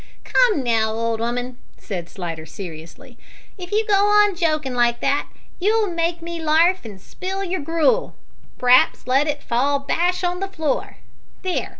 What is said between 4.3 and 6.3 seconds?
jokin' like that you'll make